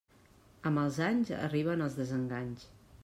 Amb 0.69 0.81
els 0.83 0.97
anys 1.09 1.31
arriben 1.49 1.85
els 1.89 1.99
desenganys. 2.01 2.67